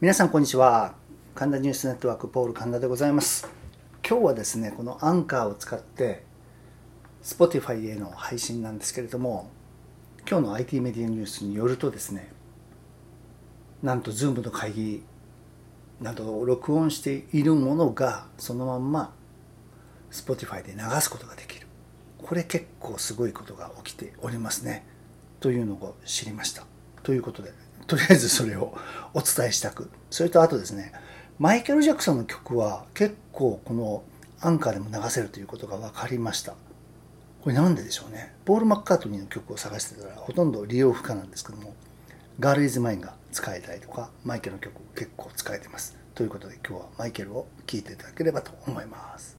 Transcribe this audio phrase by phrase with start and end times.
[0.00, 0.94] 皆さんこんにちは。
[1.34, 3.46] 神田ニュースネットワークポール神田でございます。
[4.02, 6.22] 今日はですねこのアンカーを使って
[7.22, 9.50] Spotify への配信なんですけれども
[10.26, 12.32] 今日の IT メディアニュースによるとですね
[13.82, 15.02] なんと Zoom の会議
[16.00, 19.12] などを録音しているものがそのまんま
[20.10, 21.66] Spotify で流すことができる。
[22.22, 24.86] これ結構すごいことが起きておりますね。
[25.40, 26.64] というのを知りました。
[27.02, 27.52] ということで
[27.90, 28.72] とりあえずそれを
[29.14, 29.90] お伝えしたく。
[30.10, 30.92] それとあとですね
[31.40, 34.04] マイケル・ジャクソンの曲は結構この
[34.40, 36.54] アンカーでも流せるということが分かりました。
[37.42, 38.32] これなんででしょうね。
[38.44, 41.74] ポール・マッカートニーの曲を探してたらほとんど利用不可なんですけども
[42.38, 45.96] ガール・イズ・マインが使えたりとかマイケルの曲結構使えてます。
[46.14, 49.28] ということで今日はマイケルを聴いていただければと思います。